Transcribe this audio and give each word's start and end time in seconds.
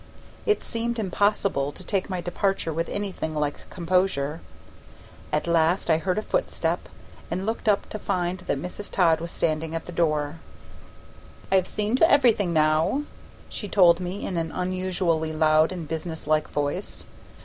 It 0.47 0.63
seemed 0.63 0.97
impossible 0.97 1.71
to 1.71 1.83
take 1.83 2.09
my 2.09 2.21
departure 2.21 2.73
with 2.73 2.89
anything 2.89 3.35
like 3.35 3.69
composure. 3.69 4.41
At 5.31 5.45
last 5.45 5.91
I 5.91 5.99
heard 5.99 6.17
a 6.17 6.23
footstep, 6.23 6.89
and 7.29 7.45
looked 7.45 7.69
up 7.69 7.87
to 7.89 7.99
find 7.99 8.39
that 8.39 8.57
Mrs. 8.57 8.89
Todd 8.89 9.21
was 9.21 9.29
standing 9.29 9.75
at 9.75 9.85
the 9.85 9.91
door. 9.91 10.39
"I've 11.51 11.67
seen 11.67 11.95
to 11.97 12.11
everything 12.11 12.51
now," 12.51 13.03
she 13.47 13.69
told 13.69 13.99
me 13.99 14.25
in 14.25 14.37
an 14.37 14.51
unusually 14.51 15.33
loud 15.33 15.71
and 15.71 15.87
business 15.87 16.25
like 16.25 16.49
voice. 16.49 17.05